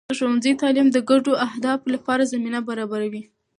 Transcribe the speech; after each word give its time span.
د 0.09 0.11
ښوونځي 0.19 0.51
تعلیم 0.61 0.87
د 0.91 0.97
ګډو 1.09 1.33
اهدافو 1.45 1.87
لپاره 1.95 2.29
زمینه 2.33 2.59
برابروي. 2.67 3.23